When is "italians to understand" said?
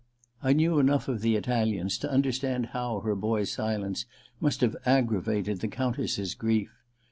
1.35-2.69